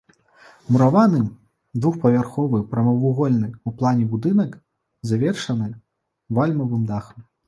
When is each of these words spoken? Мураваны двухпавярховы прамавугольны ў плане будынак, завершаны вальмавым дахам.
Мураваны 0.75 1.17
двухпавярховы 1.83 2.61
прамавугольны 2.71 3.49
ў 3.49 3.69
плане 3.81 4.07
будынак, 4.13 4.55
завершаны 5.11 5.69
вальмавым 6.39 6.83
дахам. 6.93 7.21